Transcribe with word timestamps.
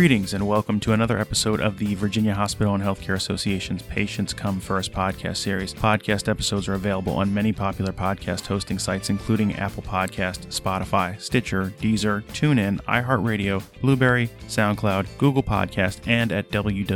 Greetings 0.00 0.32
and 0.32 0.48
welcome 0.48 0.80
to 0.80 0.94
another 0.94 1.18
episode 1.18 1.60
of 1.60 1.76
the 1.76 1.94
Virginia 1.94 2.32
Hospital 2.32 2.74
and 2.74 2.82
Healthcare 2.82 3.16
Association's 3.16 3.82
Patients 3.82 4.32
Come 4.32 4.58
First 4.58 4.92
podcast 4.92 5.36
series. 5.36 5.74
Podcast 5.74 6.26
episodes 6.26 6.68
are 6.68 6.74
available 6.74 7.12
on 7.12 7.34
many 7.34 7.52
popular 7.52 7.92
podcast 7.92 8.46
hosting 8.46 8.78
sites, 8.78 9.10
including 9.10 9.56
Apple 9.56 9.82
Podcast, 9.82 10.46
Spotify, 10.46 11.20
Stitcher, 11.20 11.74
Deezer, 11.82 12.22
TuneIn, 12.28 12.80
iHeartRadio, 12.84 13.62
Blubrry, 13.82 14.30
SoundCloud, 14.48 15.06
Google 15.18 15.42
Podcast, 15.42 16.00
and 16.08 16.32
at 16.32 16.48
www.vhha.com. 16.48 16.88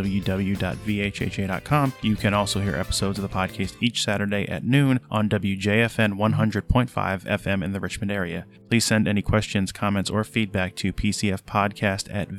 You 2.01 2.17
can 2.17 2.33
also 2.33 2.61
hear 2.61 2.75
episodes 2.75 3.19
of 3.19 3.23
the 3.23 3.29
podcast 3.29 3.77
each 3.83 4.03
Saturday 4.03 4.49
at 4.49 4.65
noon 4.65 4.99
on 5.11 5.29
WJFN 5.29 6.15
100.5 6.15 6.89
FM 6.89 7.63
in 7.63 7.73
the 7.73 7.81
Richmond 7.81 8.13
area. 8.13 8.47
Please 8.71 8.87
send 8.87 9.07
any 9.07 9.21
questions, 9.21 9.73
comments, 9.73 10.09
or 10.09 10.25
feedback 10.25 10.75
to 10.77 10.91
pcfpodcast 10.91 12.09
at 12.11 12.31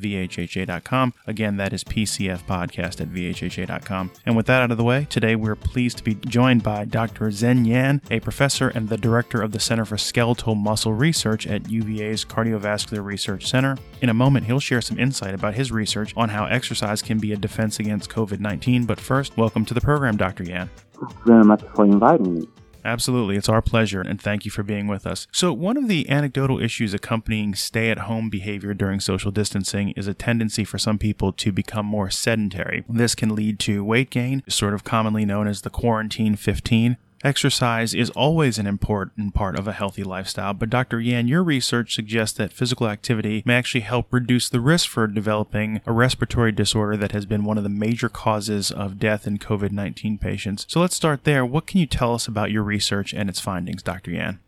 vhha.com. 0.56 1.14
Again, 1.26 1.56
that 1.56 1.72
is 1.72 1.84
pcfpodcast 1.84 3.00
at 3.00 3.08
vhha.com. 3.08 4.10
And 4.24 4.36
with 4.36 4.46
that 4.46 4.62
out 4.62 4.70
of 4.70 4.76
the 4.76 4.84
way, 4.84 5.06
today 5.10 5.36
we're 5.36 5.56
pleased 5.56 5.98
to 5.98 6.04
be 6.04 6.14
joined 6.14 6.62
by 6.62 6.84
Dr. 6.84 7.26
Zhen 7.26 7.66
Yan, 7.66 8.00
a 8.10 8.20
professor 8.20 8.68
and 8.68 8.88
the 8.88 8.96
director 8.96 9.42
of 9.42 9.52
the 9.52 9.60
Center 9.60 9.84
for 9.84 9.98
Skeletal 9.98 10.54
Muscle 10.54 10.92
Research 10.92 11.46
at 11.46 11.70
UVA's 11.70 12.24
Cardiovascular 12.24 13.04
Research 13.04 13.46
Center. 13.46 13.76
In 14.00 14.08
a 14.08 14.14
moment, 14.14 14.46
he'll 14.46 14.60
share 14.60 14.80
some 14.80 14.98
insight 14.98 15.34
about 15.34 15.54
his 15.54 15.72
research 15.72 16.12
on 16.16 16.28
how 16.28 16.46
exercise 16.46 17.02
can 17.02 17.18
be 17.18 17.32
a 17.32 17.36
defense 17.36 17.78
against 17.78 18.10
COVID 18.10 18.40
19. 18.40 18.84
But 18.84 19.00
first, 19.00 19.36
welcome 19.36 19.64
to 19.66 19.74
the 19.74 19.80
program, 19.80 20.16
Dr. 20.16 20.44
Yan. 20.44 20.70
Thank 20.98 21.12
you 21.12 21.24
very 21.26 21.44
much 21.44 21.62
for 21.74 21.84
inviting 21.84 22.40
me. 22.40 22.48
Absolutely. 22.86 23.36
It's 23.36 23.48
our 23.48 23.60
pleasure, 23.60 24.00
and 24.00 24.20
thank 24.20 24.44
you 24.44 24.50
for 24.52 24.62
being 24.62 24.86
with 24.86 25.08
us. 25.08 25.26
So, 25.32 25.52
one 25.52 25.76
of 25.76 25.88
the 25.88 26.08
anecdotal 26.08 26.62
issues 26.62 26.94
accompanying 26.94 27.56
stay 27.56 27.90
at 27.90 27.98
home 28.00 28.30
behavior 28.30 28.74
during 28.74 29.00
social 29.00 29.32
distancing 29.32 29.90
is 29.90 30.06
a 30.06 30.14
tendency 30.14 30.62
for 30.62 30.78
some 30.78 30.96
people 30.96 31.32
to 31.32 31.50
become 31.50 31.84
more 31.84 32.10
sedentary. 32.10 32.84
This 32.88 33.16
can 33.16 33.34
lead 33.34 33.58
to 33.60 33.84
weight 33.84 34.10
gain, 34.10 34.44
sort 34.48 34.72
of 34.72 34.84
commonly 34.84 35.24
known 35.24 35.48
as 35.48 35.62
the 35.62 35.70
quarantine 35.70 36.36
15. 36.36 36.96
Exercise 37.26 37.92
is 37.92 38.10
always 38.10 38.56
an 38.56 38.68
important 38.68 39.34
part 39.34 39.58
of 39.58 39.66
a 39.66 39.72
healthy 39.72 40.04
lifestyle, 40.04 40.54
but 40.54 40.70
Dr. 40.70 41.00
Yan, 41.00 41.26
your 41.26 41.42
research 41.42 41.92
suggests 41.92 42.38
that 42.38 42.52
physical 42.52 42.86
activity 42.86 43.42
may 43.44 43.56
actually 43.56 43.80
help 43.80 44.12
reduce 44.12 44.48
the 44.48 44.60
risk 44.60 44.88
for 44.88 45.08
developing 45.08 45.80
a 45.86 45.90
respiratory 45.90 46.52
disorder 46.52 46.96
that 46.96 47.10
has 47.10 47.26
been 47.26 47.42
one 47.42 47.58
of 47.58 47.64
the 47.64 47.68
major 47.68 48.08
causes 48.08 48.70
of 48.70 49.00
death 49.00 49.26
in 49.26 49.38
COVID 49.38 49.72
19 49.72 50.18
patients. 50.18 50.66
So 50.68 50.78
let's 50.78 50.94
start 50.94 51.24
there. 51.24 51.44
What 51.44 51.66
can 51.66 51.80
you 51.80 51.86
tell 51.86 52.14
us 52.14 52.28
about 52.28 52.52
your 52.52 52.62
research 52.62 53.12
and 53.12 53.28
its 53.28 53.40
findings, 53.40 53.82
Dr. 53.82 54.12
Yan? 54.12 54.38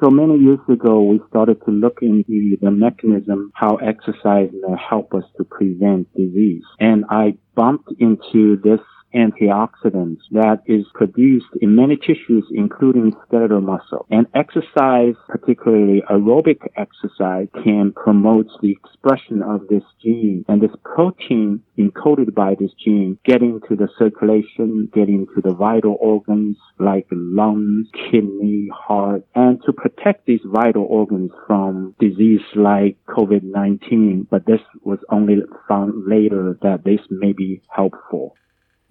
So 0.00 0.08
many 0.08 0.38
years 0.38 0.60
ago, 0.66 1.02
we 1.02 1.20
started 1.28 1.60
to 1.66 1.72
look 1.72 1.98
into 2.00 2.56
the 2.58 2.70
mechanism 2.70 3.52
how 3.54 3.76
exercise 3.76 4.48
may 4.50 4.76
help 4.78 5.12
us 5.12 5.24
to 5.36 5.44
prevent 5.44 6.10
disease. 6.14 6.62
And 6.80 7.04
I 7.10 7.36
bumped 7.54 7.92
into 7.98 8.56
this 8.64 8.80
antioxidants 9.14 10.20
that 10.32 10.62
is 10.66 10.84
produced 10.94 11.46
in 11.60 11.76
many 11.76 11.96
tissues, 11.96 12.44
including 12.52 13.12
skeletal 13.26 13.60
muscle. 13.60 14.06
And 14.10 14.26
exercise, 14.34 15.14
particularly 15.28 16.02
aerobic 16.10 16.60
exercise, 16.76 17.48
can 17.62 17.92
promote 17.92 18.48
the 18.60 18.72
expression 18.72 19.42
of 19.42 19.68
this 19.68 19.84
gene. 20.02 20.44
And 20.48 20.60
this 20.60 20.74
protein 20.84 21.62
encoded 21.78 22.34
by 22.34 22.54
this 22.58 22.72
gene 22.82 23.18
getting 23.24 23.60
to 23.68 23.76
the 23.76 23.88
circulation, 23.98 24.88
getting 24.92 25.26
to 25.34 25.40
the 25.40 25.54
vital 25.54 25.96
organs 26.00 26.56
like 26.78 27.06
lungs, 27.10 27.88
kidney, 28.10 28.68
heart, 28.72 29.24
and 29.34 29.60
to 29.64 29.72
protect 29.72 30.26
these 30.26 30.40
vital 30.44 30.86
organs 30.88 31.30
from 31.46 31.94
disease 31.98 32.40
like 32.54 32.96
COVID-19. 33.08 34.26
But 34.30 34.46
this 34.46 34.60
was 34.82 34.98
only 35.10 35.36
found 35.68 36.06
later 36.06 36.58
that 36.62 36.84
this 36.84 37.00
may 37.10 37.32
be 37.32 37.62
helpful. 37.74 38.34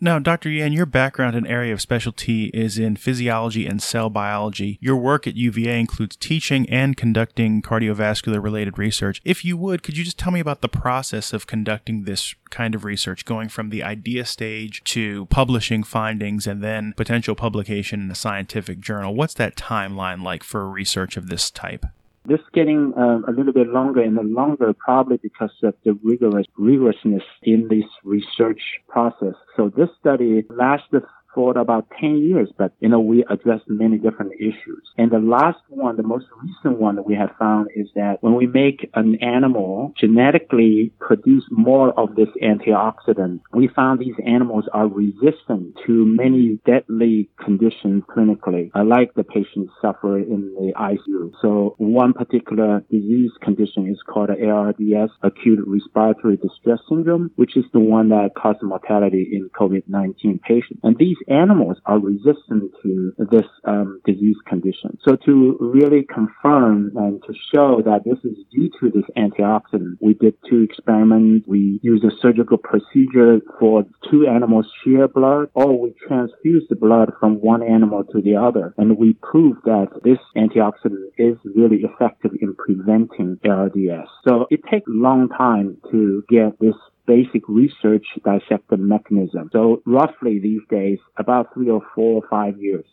Now, 0.03 0.19
Dr. 0.19 0.49
Yan, 0.49 0.73
your 0.73 0.85
background 0.85 1.33
and 1.33 1.47
area 1.47 1.71
of 1.71 1.79
specialty 1.79 2.47
is 2.47 2.77
in 2.77 2.97
physiology 2.97 3.65
and 3.65 3.81
cell 3.81 4.09
biology. 4.09 4.77
Your 4.81 4.97
work 4.97 5.25
at 5.27 5.37
UVA 5.37 5.79
includes 5.79 6.17
teaching 6.17 6.69
and 6.69 6.97
conducting 6.97 7.61
cardiovascular 7.61 8.43
related 8.43 8.77
research. 8.77 9.21
If 9.23 9.45
you 9.45 9.55
would, 9.55 9.81
could 9.81 9.95
you 9.95 10.03
just 10.03 10.19
tell 10.19 10.33
me 10.33 10.41
about 10.41 10.59
the 10.59 10.67
process 10.67 11.31
of 11.31 11.47
conducting 11.47 12.03
this 12.03 12.35
kind 12.49 12.75
of 12.75 12.83
research, 12.83 13.23
going 13.23 13.47
from 13.47 13.69
the 13.69 13.81
idea 13.81 14.25
stage 14.25 14.83
to 14.83 15.25
publishing 15.27 15.83
findings 15.83 16.47
and 16.47 16.61
then 16.61 16.91
potential 16.97 17.33
publication 17.33 18.01
in 18.01 18.11
a 18.11 18.15
scientific 18.15 18.81
journal? 18.81 19.15
What's 19.15 19.35
that 19.35 19.55
timeline 19.55 20.21
like 20.21 20.43
for 20.43 20.69
research 20.69 21.15
of 21.15 21.29
this 21.29 21.49
type? 21.49 21.85
This 22.25 22.39
getting 22.53 22.93
uh, 22.97 23.19
a 23.27 23.31
little 23.31 23.51
bit 23.51 23.67
longer 23.67 24.01
and 24.01 24.15
longer 24.33 24.73
probably 24.73 25.17
because 25.17 25.51
of 25.61 25.73
the 25.83 25.97
rigorous 26.03 26.47
rigorousness 26.57 27.23
in 27.43 27.67
this 27.67 27.85
research 28.03 28.61
process. 28.87 29.33
So 29.57 29.69
this 29.75 29.89
study 29.99 30.45
lasted 30.49 31.03
for 31.33 31.57
about 31.57 31.87
10 31.99 32.17
years, 32.17 32.49
but 32.57 32.73
you 32.79 32.89
know, 32.89 32.99
we 32.99 33.23
addressed 33.29 33.65
many 33.67 33.97
different 33.97 34.33
issues. 34.39 34.83
And 34.97 35.11
the 35.11 35.19
last 35.19 35.59
one, 35.69 35.97
the 35.97 36.03
most 36.03 36.25
recent 36.41 36.79
one 36.79 36.95
that 36.95 37.05
we 37.05 37.15
have 37.15 37.31
found 37.39 37.67
is 37.75 37.87
that 37.95 38.17
when 38.21 38.35
we 38.35 38.47
make 38.47 38.89
an 38.93 39.15
animal 39.21 39.93
genetically 39.99 40.91
produce 40.99 41.43
more 41.49 41.97
of 41.99 42.15
this 42.15 42.29
antioxidant, 42.41 43.41
we 43.53 43.67
found 43.67 43.99
these 43.99 44.15
animals 44.25 44.65
are 44.73 44.87
resistant 44.87 45.75
to 45.85 46.05
many 46.05 46.59
deadly 46.65 47.29
conditions 47.43 48.03
clinically, 48.09 48.71
like 48.75 49.13
the 49.15 49.23
patients 49.23 49.71
suffer 49.81 50.17
in 50.17 50.53
the 50.55 50.73
ICU. 50.77 51.31
So 51.41 51.75
one 51.77 52.13
particular 52.13 52.83
disease 52.91 53.31
condition 53.41 53.87
is 53.89 53.99
called 54.07 54.29
ARDS, 54.29 55.11
acute 55.21 55.59
respiratory 55.65 56.37
distress 56.37 56.79
syndrome, 56.89 57.31
which 57.35 57.57
is 57.57 57.65
the 57.73 57.79
one 57.79 58.09
that 58.09 58.31
causes 58.35 58.61
mortality 58.63 59.29
in 59.31 59.49
COVID-19 59.49 60.41
patients. 60.41 60.79
And 60.83 60.97
these 60.97 61.17
animals 61.27 61.77
are 61.85 61.99
resistant 61.99 62.71
to 62.81 63.13
this 63.31 63.47
um, 63.65 64.01
disease 64.05 64.37
condition. 64.47 64.97
So 65.05 65.15
to 65.25 65.57
really 65.59 66.03
confirm 66.03 66.91
and 66.95 67.21
to 67.23 67.33
show 67.53 67.81
that 67.85 68.03
this 68.05 68.19
is 68.23 68.37
due 68.51 68.69
to 68.79 68.89
this 68.89 69.09
antioxidant, 69.17 69.97
we 70.01 70.13
did 70.13 70.35
two 70.49 70.61
experiments. 70.61 71.47
We 71.47 71.79
used 71.81 72.03
a 72.03 72.11
surgical 72.21 72.57
procedure 72.57 73.39
for 73.59 73.85
two 74.09 74.27
animals 74.27 74.67
share 74.83 75.07
blood, 75.07 75.49
or 75.53 75.79
we 75.79 75.93
transfused 76.07 76.69
the 76.69 76.75
blood 76.75 77.11
from 77.19 77.35
one 77.35 77.63
animal 77.63 78.03
to 78.05 78.21
the 78.21 78.35
other, 78.35 78.73
and 78.77 78.97
we 78.97 79.13
proved 79.21 79.59
that 79.65 79.87
this 80.03 80.19
antioxidant 80.35 81.09
is 81.17 81.37
really 81.55 81.83
effective 81.83 82.31
in 82.41 82.55
preventing 82.55 83.39
ARDS. 83.47 84.09
So 84.27 84.47
it 84.49 84.61
takes 84.69 84.87
a 84.87 84.91
long 84.91 85.29
time 85.29 85.77
to 85.91 86.23
get 86.29 86.59
this 86.59 86.75
basic 87.05 87.47
research 87.47 88.05
dissect 88.23 88.69
the 88.69 88.77
mechanism. 88.77 89.49
So 89.51 89.81
roughly 89.85 90.39
these 90.39 90.61
days, 90.69 90.99
about 91.17 91.53
three 91.53 91.69
or 91.69 91.81
four 91.95 92.21
or 92.21 92.27
five 92.29 92.57
years. 92.59 92.85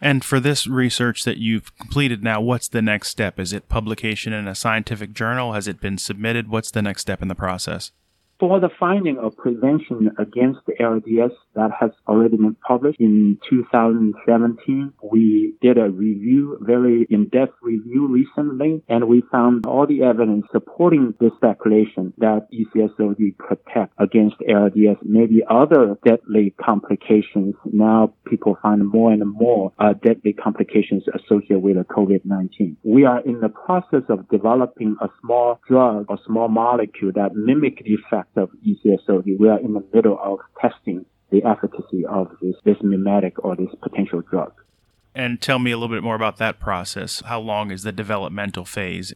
And 0.00 0.24
for 0.24 0.40
this 0.40 0.66
research 0.66 1.22
that 1.24 1.38
you've 1.38 1.76
completed 1.78 2.24
now, 2.24 2.40
what's 2.40 2.66
the 2.66 2.82
next 2.82 3.08
step? 3.08 3.38
Is 3.38 3.52
it 3.52 3.68
publication 3.68 4.32
in 4.32 4.48
a 4.48 4.54
scientific 4.54 5.12
journal? 5.12 5.52
Has 5.52 5.68
it 5.68 5.80
been 5.80 5.96
submitted? 5.96 6.48
What's 6.48 6.72
the 6.72 6.82
next 6.82 7.02
step 7.02 7.22
in 7.22 7.28
the 7.28 7.36
process? 7.36 7.92
For 8.42 8.58
the 8.58 8.70
finding 8.80 9.18
of 9.18 9.36
prevention 9.36 10.10
against 10.18 10.58
ARDS 10.80 11.32
that 11.54 11.70
has 11.78 11.92
already 12.08 12.36
been 12.36 12.56
published 12.66 12.98
in 12.98 13.38
2017, 13.48 14.92
we 15.12 15.54
did 15.62 15.78
a 15.78 15.88
review, 15.88 16.58
very 16.60 17.06
in-depth 17.08 17.54
review 17.62 18.08
recently, 18.08 18.82
and 18.88 19.06
we 19.06 19.22
found 19.30 19.64
all 19.64 19.86
the 19.86 20.02
evidence 20.02 20.44
supporting 20.50 21.14
this 21.20 21.30
speculation 21.36 22.12
that 22.18 22.48
ECSOD 22.52 23.38
protect 23.38 23.92
against 23.98 24.34
ARDS, 24.52 24.98
maybe 25.04 25.44
other 25.48 25.96
deadly 26.04 26.52
complications. 26.60 27.54
Now 27.72 28.12
people 28.26 28.58
find 28.60 28.84
more 28.84 29.12
and 29.12 29.22
more 29.24 29.72
uh, 29.78 29.92
deadly 30.02 30.32
complications 30.32 31.04
associated 31.14 31.62
with 31.62 31.76
COVID-19. 31.76 32.74
We 32.82 33.04
are 33.04 33.20
in 33.20 33.38
the 33.38 33.50
process 33.50 34.02
of 34.08 34.28
developing 34.30 34.96
a 35.00 35.06
small 35.20 35.60
drug 35.68 36.06
or 36.08 36.18
small 36.26 36.48
molecule 36.48 37.12
that 37.14 37.36
mimic 37.36 37.84
the 37.84 37.94
effect 37.94 38.31
of 38.36 38.50
ECSOD, 38.66 39.38
we 39.38 39.48
are 39.48 39.58
in 39.58 39.74
the 39.74 39.84
middle 39.92 40.18
of 40.22 40.38
testing 40.60 41.04
the 41.30 41.42
efficacy 41.44 42.04
of 42.06 42.28
this, 42.40 42.54
this 42.64 42.76
mimetic 42.82 43.42
or 43.44 43.56
this 43.56 43.70
potential 43.82 44.20
drug. 44.20 44.52
And 45.14 45.40
tell 45.40 45.58
me 45.58 45.70
a 45.72 45.76
little 45.76 45.94
bit 45.94 46.02
more 46.02 46.14
about 46.14 46.38
that 46.38 46.58
process. 46.58 47.22
How 47.26 47.40
long 47.40 47.70
is 47.70 47.82
the 47.82 47.92
developmental 47.92 48.64
phase? 48.64 49.12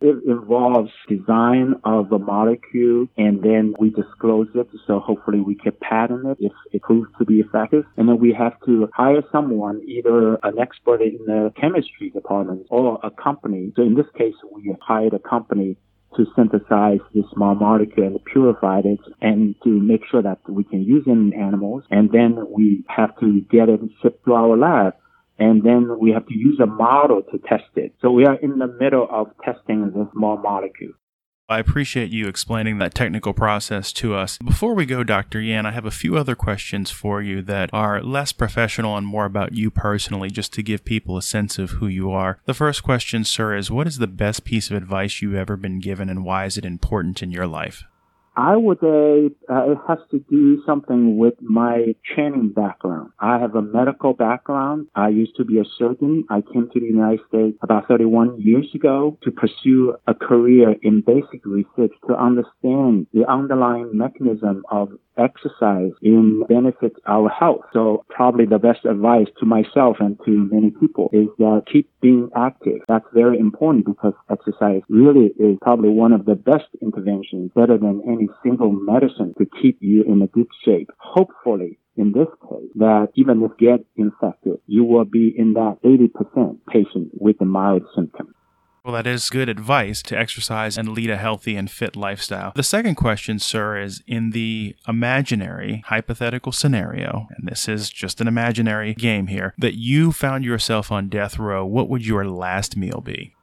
It 0.00 0.16
involves 0.26 0.90
design 1.08 1.76
of 1.84 2.10
the 2.10 2.18
molecule 2.18 3.06
and 3.16 3.42
then 3.42 3.74
we 3.78 3.90
disclose 3.90 4.48
it. 4.54 4.68
So 4.86 5.00
hopefully 5.00 5.40
we 5.40 5.54
can 5.54 5.72
patent 5.80 6.26
it 6.26 6.36
if 6.38 6.52
it 6.72 6.82
proves 6.82 7.08
to 7.18 7.24
be 7.24 7.40
effective. 7.40 7.84
And 7.96 8.08
then 8.08 8.18
we 8.18 8.34
have 8.34 8.60
to 8.66 8.90
hire 8.92 9.22
someone, 9.32 9.80
either 9.86 10.34
an 10.42 10.58
expert 10.60 11.00
in 11.00 11.18
the 11.26 11.52
chemistry 11.58 12.10
department 12.10 12.66
or 12.68 13.00
a 13.02 13.10
company. 13.10 13.72
So 13.74 13.82
in 13.82 13.94
this 13.94 14.06
case, 14.18 14.34
we 14.52 14.74
hired 14.82 15.14
a 15.14 15.18
company 15.18 15.78
to 16.16 16.26
synthesize 16.34 17.00
this 17.14 17.24
small 17.32 17.54
molecule 17.54 18.20
purify 18.32 18.80
it 18.84 19.00
and 19.20 19.54
to 19.64 19.68
make 19.68 20.02
sure 20.10 20.22
that 20.22 20.38
we 20.48 20.64
can 20.64 20.82
use 20.82 21.04
it 21.06 21.10
in 21.10 21.32
animals. 21.32 21.84
And 21.90 22.10
then 22.10 22.46
we 22.50 22.84
have 22.88 23.18
to 23.20 23.40
get 23.50 23.68
it 23.68 23.80
shipped 24.02 24.24
to 24.26 24.34
our 24.34 24.56
lab. 24.56 24.94
And 25.38 25.62
then 25.62 25.98
we 26.00 26.12
have 26.12 26.26
to 26.26 26.34
use 26.34 26.58
a 26.60 26.66
model 26.66 27.22
to 27.22 27.38
test 27.38 27.70
it. 27.76 27.94
So 28.00 28.10
we 28.10 28.24
are 28.24 28.36
in 28.36 28.58
the 28.58 28.66
middle 28.66 29.06
of 29.10 29.28
testing 29.44 29.84
this 29.90 30.08
small 30.12 30.38
molecule. 30.38 30.92
I 31.48 31.60
appreciate 31.60 32.10
you 32.10 32.26
explaining 32.26 32.78
that 32.78 32.92
technical 32.92 33.32
process 33.32 33.92
to 33.94 34.16
us. 34.16 34.36
Before 34.38 34.74
we 34.74 34.84
go, 34.84 35.04
Dr. 35.04 35.40
Yan, 35.40 35.64
I 35.64 35.70
have 35.70 35.84
a 35.84 35.92
few 35.92 36.16
other 36.16 36.34
questions 36.34 36.90
for 36.90 37.22
you 37.22 37.40
that 37.42 37.70
are 37.72 38.02
less 38.02 38.32
professional 38.32 38.96
and 38.96 39.06
more 39.06 39.26
about 39.26 39.52
you 39.52 39.70
personally, 39.70 40.28
just 40.28 40.52
to 40.54 40.62
give 40.62 40.84
people 40.84 41.16
a 41.16 41.22
sense 41.22 41.56
of 41.56 41.70
who 41.70 41.86
you 41.86 42.10
are. 42.10 42.40
The 42.46 42.54
first 42.54 42.82
question, 42.82 43.22
sir, 43.22 43.56
is 43.56 43.70
what 43.70 43.86
is 43.86 43.98
the 43.98 44.08
best 44.08 44.42
piece 44.44 44.72
of 44.72 44.76
advice 44.76 45.22
you've 45.22 45.36
ever 45.36 45.56
been 45.56 45.78
given 45.78 46.08
and 46.08 46.24
why 46.24 46.46
is 46.46 46.58
it 46.58 46.64
important 46.64 47.22
in 47.22 47.30
your 47.30 47.46
life? 47.46 47.84
I 48.36 48.56
would 48.56 48.78
say 48.80 49.30
uh, 49.50 49.72
it 49.72 49.78
has 49.88 49.98
to 50.10 50.18
do 50.30 50.62
something 50.66 51.16
with 51.16 51.34
my 51.40 51.94
training 52.14 52.52
background. 52.54 53.12
I 53.18 53.38
have 53.38 53.54
a 53.54 53.62
medical 53.62 54.12
background. 54.12 54.88
I 54.94 55.08
used 55.08 55.36
to 55.36 55.44
be 55.44 55.58
a 55.58 55.64
surgeon. 55.78 56.24
I 56.28 56.42
came 56.42 56.68
to 56.72 56.80
the 56.80 56.86
United 56.86 57.20
States 57.28 57.56
about 57.62 57.88
31 57.88 58.40
years 58.40 58.68
ago 58.74 59.18
to 59.22 59.30
pursue 59.30 59.96
a 60.06 60.14
career 60.14 60.74
in 60.82 61.00
basic 61.00 61.46
research 61.46 61.92
to 62.08 62.14
understand 62.14 63.06
the 63.14 63.24
underlying 63.26 63.96
mechanism 63.96 64.64
of 64.70 64.90
exercise 65.18 65.92
in 66.02 66.42
benefits 66.48 66.96
our 67.06 67.28
health. 67.28 67.62
So 67.72 68.04
probably 68.10 68.46
the 68.46 68.58
best 68.58 68.84
advice 68.84 69.28
to 69.40 69.46
myself 69.46 69.96
and 70.00 70.18
to 70.24 70.48
many 70.52 70.70
people 70.70 71.08
is 71.12 71.28
that 71.38 71.62
keep 71.72 71.90
being 72.00 72.28
active. 72.36 72.80
That's 72.88 73.06
very 73.14 73.38
important 73.38 73.86
because 73.86 74.12
exercise 74.30 74.82
really 74.88 75.32
is 75.38 75.56
probably 75.62 75.90
one 75.90 76.12
of 76.12 76.26
the 76.26 76.34
best 76.34 76.68
interventions, 76.82 77.50
better 77.54 77.78
than 77.78 78.02
any 78.06 78.25
single 78.42 78.72
medicine 78.72 79.34
to 79.38 79.46
keep 79.60 79.78
you 79.80 80.04
in 80.04 80.22
a 80.22 80.26
good 80.26 80.48
shape. 80.64 80.90
Hopefully, 80.98 81.78
in 81.96 82.12
this 82.12 82.28
case, 82.48 82.70
that 82.76 83.08
even 83.14 83.42
if 83.42 83.52
you 83.58 83.68
get 83.68 83.86
infected, 83.96 84.58
you 84.66 84.84
will 84.84 85.04
be 85.04 85.34
in 85.36 85.54
that 85.54 85.78
80% 85.84 86.58
patient 86.68 87.10
with 87.14 87.40
a 87.40 87.44
mild 87.44 87.82
symptom. 87.94 88.34
Well, 88.86 88.94
that 88.94 89.06
is 89.08 89.30
good 89.30 89.48
advice 89.48 90.00
to 90.02 90.16
exercise 90.16 90.78
and 90.78 90.90
lead 90.90 91.10
a 91.10 91.16
healthy 91.16 91.56
and 91.56 91.68
fit 91.68 91.96
lifestyle. 91.96 92.52
The 92.54 92.62
second 92.62 92.94
question, 92.94 93.40
sir, 93.40 93.80
is 93.80 94.00
in 94.06 94.30
the 94.30 94.76
imaginary 94.86 95.82
hypothetical 95.86 96.52
scenario, 96.52 97.26
and 97.36 97.48
this 97.48 97.68
is 97.68 97.90
just 97.90 98.20
an 98.20 98.28
imaginary 98.28 98.94
game 98.94 99.26
here, 99.26 99.54
that 99.58 99.74
you 99.74 100.12
found 100.12 100.44
yourself 100.44 100.92
on 100.92 101.08
death 101.08 101.36
row, 101.36 101.66
what 101.66 101.88
would 101.88 102.06
your 102.06 102.28
last 102.28 102.76
meal 102.76 103.00
be? 103.00 103.34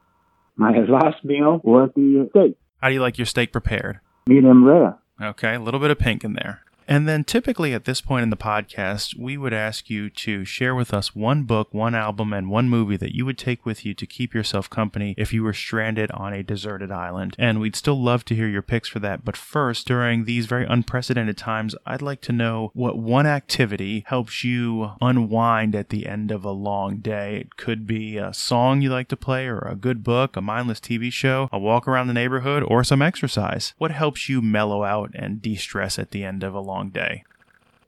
My 0.56 0.71
last 0.88 1.25
meal 1.25 1.59
would 1.65 1.94
be 1.94 2.24
steak. 2.29 2.56
How 2.81 2.88
do 2.88 2.94
you 2.94 3.01
like 3.01 3.18
your 3.18 3.25
steak 3.25 3.51
prepared? 3.51 4.00
Medium 4.28 4.64
rare. 4.64 4.98
Okay, 5.22 5.56
a 5.56 5.60
little 5.60 5.80
bit 5.80 5.92
of 5.92 6.00
pink 6.00 6.24
in 6.24 6.34
there. 6.34 6.62
And 6.88 7.07
then 7.07 7.24
typically 7.24 7.74
at 7.74 7.85
this 7.85 8.01
point 8.01 8.24
in 8.24 8.30
the 8.30 8.38
podcast, 8.38 9.18
we 9.18 9.38
would 9.38 9.53
ask 9.53 9.89
you 9.89 10.09
to 10.09 10.45
share 10.45 10.75
with 10.75 10.94
us 10.94 11.15
one 11.15 11.44
book, 11.44 11.74
one 11.74 11.95
album, 11.95 12.33
and 12.33 12.50
one 12.50 12.69
movie 12.69 12.97
that 12.97 13.15
you 13.15 13.25
would 13.25 13.38
take 13.38 13.65
with 13.65 13.85
you 13.85 13.94
to 13.94 14.06
keep 14.06 14.33
yourself 14.33 14.69
company 14.69 15.15
if 15.18 15.33
you 15.33 15.44
were 15.44 15.53
stranded 15.53 16.12
on 16.12 16.33
a 16.33 16.44
deserted 16.44 16.91
island. 16.91 17.35
And 17.38 17.59
we'd 17.59 17.75
still 17.75 18.01
love 18.01 18.25
to 18.25 18.35
hear 18.35 18.47
your 18.47 18.62
picks 18.62 18.89
for 18.89 19.00
that. 19.00 19.24
But 19.24 19.38
first, 19.38 19.88
during 19.88 20.25
these 20.25 20.45
very 20.45 20.65
unprecedented 20.65 21.38
times, 21.38 21.75
I'd 21.85 22.01
like 22.01 22.21
to 22.21 22.31
know 22.31 22.71
what 22.74 22.97
one 22.97 23.25
activity 23.25 24.03
helps 24.07 24.44
you 24.44 24.91
unwind 25.01 25.75
at 25.75 25.89
the 25.89 26.07
end 26.07 26.31
of 26.31 26.44
a 26.44 26.51
long 26.51 26.97
day. 26.97 27.38
It 27.38 27.57
could 27.57 27.86
be 27.88 28.18
a 28.18 28.33
song 28.33 28.81
you 28.81 28.89
like 28.89 29.07
to 29.09 29.18
play, 29.18 29.47
or 29.47 29.59
a 29.59 29.75
good 29.75 30.03
book, 30.03 30.36
a 30.36 30.41
mindless 30.41 30.79
TV 30.79 31.12
show, 31.12 31.50
a 31.51 31.59
walk 31.59 31.88
around 31.88 32.07
the 32.07 32.13
neighborhood, 32.13 32.63
or 32.63 32.83
some 32.83 33.01
exercise. 33.01 33.74
What 33.77 33.91
helps 33.91 34.27
you 34.29 34.41
mellow 34.41 34.83
out 34.83 35.12
and 35.13 35.41
de 35.41 35.56
stress 35.56 35.97
at 36.00 36.12
the 36.12 36.24
end 36.24 36.44
of 36.44 36.53
a 36.53 36.59
long 36.59 36.73
long 36.74 36.90
day? 36.90 37.24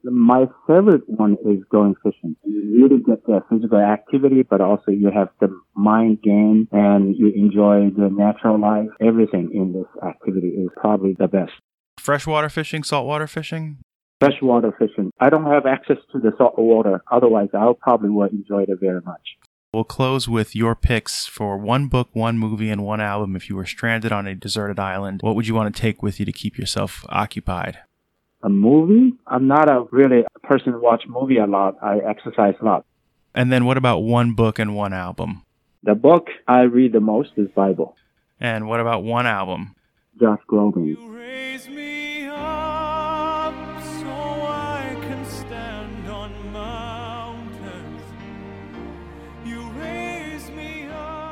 My 0.04 0.46
favorite 0.68 1.02
one 1.08 1.36
is 1.44 1.64
going 1.70 1.96
fishing. 2.02 2.36
You 2.44 2.60
really 2.78 3.02
get 3.02 3.26
the 3.26 3.40
physical 3.50 3.78
activity, 3.78 4.42
but 4.48 4.60
also 4.60 4.92
you 4.92 5.10
have 5.12 5.30
the 5.40 5.48
mind 5.74 6.22
game 6.22 6.68
and 6.70 7.16
you 7.16 7.32
enjoy 7.34 7.90
the 7.90 8.08
natural 8.08 8.60
life. 8.60 8.88
Everything 9.00 9.50
in 9.52 9.72
this 9.72 9.90
activity 10.04 10.48
is 10.48 10.68
probably 10.76 11.16
the 11.18 11.26
best. 11.26 11.52
Freshwater 11.98 12.48
fishing, 12.48 12.84
saltwater 12.84 13.26
fishing? 13.26 13.78
Freshwater 14.20 14.72
fishing. 14.78 15.10
I 15.18 15.28
don't 15.28 15.46
have 15.46 15.66
access 15.66 15.98
to 16.12 16.20
the 16.20 16.32
salt 16.38 16.56
water. 16.56 17.02
Otherwise, 17.10 17.48
I 17.52 17.72
probably 17.80 18.10
would 18.10 18.32
enjoy 18.32 18.62
it 18.62 18.78
very 18.80 19.00
much. 19.00 19.36
We'll 19.72 19.84
close 19.84 20.28
with 20.28 20.54
your 20.54 20.74
picks 20.74 21.26
for 21.26 21.58
one 21.58 21.88
book, 21.88 22.08
one 22.12 22.38
movie, 22.38 22.70
and 22.70 22.84
one 22.84 23.00
album. 23.00 23.34
If 23.34 23.50
you 23.50 23.56
were 23.56 23.66
stranded 23.66 24.12
on 24.12 24.26
a 24.26 24.34
deserted 24.34 24.78
island, 24.78 25.20
what 25.22 25.34
would 25.34 25.48
you 25.48 25.54
want 25.54 25.74
to 25.74 25.82
take 25.82 26.02
with 26.02 26.20
you 26.20 26.24
to 26.26 26.32
keep 26.32 26.56
yourself 26.56 27.04
occupied? 27.08 27.80
A 28.46 28.48
movie. 28.48 29.12
I'm 29.26 29.48
not 29.48 29.68
a 29.68 29.84
really 29.90 30.20
a 30.20 30.38
person 30.46 30.72
who 30.72 30.80
watch 30.80 31.02
movie 31.08 31.38
a 31.38 31.46
lot. 31.46 31.76
I 31.82 31.98
exercise 31.98 32.54
a 32.60 32.64
lot. 32.64 32.86
And 33.34 33.52
then 33.52 33.64
what 33.64 33.76
about 33.76 33.98
one 33.98 34.34
book 34.34 34.60
and 34.60 34.76
one 34.76 34.92
album? 34.92 35.42
The 35.82 35.96
book 35.96 36.28
I 36.46 36.62
read 36.62 36.92
the 36.92 37.00
most 37.00 37.30
is 37.36 37.48
Bible. 37.50 37.96
And 38.40 38.68
what 38.68 38.80
about 38.80 39.02
one 39.02 39.26
album? 39.26 39.74
Josh 40.20 40.40
Groban. 40.48 40.96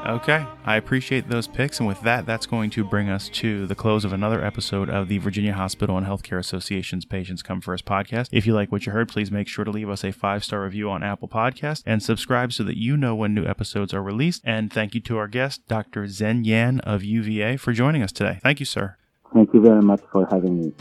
Okay, 0.06 0.46
I 0.66 0.76
appreciate 0.76 1.30
those 1.30 1.48
picks, 1.48 1.78
and 1.78 1.86
with 1.86 1.98
that, 2.02 2.26
that's 2.26 2.44
going 2.44 2.68
to 2.70 2.84
bring 2.84 3.08
us 3.08 3.30
to 3.30 3.66
the 3.66 3.74
close 3.74 4.04
of 4.04 4.12
another 4.12 4.44
episode 4.44 4.90
of 4.90 5.08
the 5.08 5.16
Virginia 5.16 5.54
Hospital 5.54 5.96
and 5.96 6.06
Healthcare 6.06 6.38
Association's 6.38 7.06
Patients 7.06 7.42
Come 7.42 7.62
First 7.62 7.86
podcast. 7.86 8.28
If 8.30 8.46
you 8.46 8.52
like 8.52 8.70
what 8.70 8.84
you 8.84 8.92
heard, 8.92 9.08
please 9.08 9.30
make 9.30 9.48
sure 9.48 9.64
to 9.64 9.70
leave 9.70 9.88
us 9.88 10.04
a 10.04 10.12
five 10.12 10.44
star 10.44 10.62
review 10.62 10.90
on 10.90 11.02
Apple 11.02 11.26
Podcast 11.26 11.84
and 11.86 12.02
subscribe 12.02 12.52
so 12.52 12.64
that 12.64 12.76
you 12.76 12.98
know 12.98 13.14
when 13.14 13.32
new 13.32 13.46
episodes 13.46 13.94
are 13.94 14.02
released. 14.02 14.42
And 14.44 14.70
thank 14.70 14.94
you 14.94 15.00
to 15.00 15.16
our 15.16 15.26
guest, 15.26 15.66
Dr. 15.68 16.04
Zhen 16.04 16.44
Yan 16.44 16.80
of 16.80 17.02
UVA, 17.02 17.56
for 17.56 17.72
joining 17.72 18.02
us 18.02 18.12
today. 18.12 18.40
Thank 18.42 18.60
you, 18.60 18.66
sir. 18.66 18.98
Thank 19.32 19.54
you 19.54 19.62
very 19.62 19.80
much 19.80 20.02
for 20.12 20.26
having 20.30 20.60
me. 20.60 20.72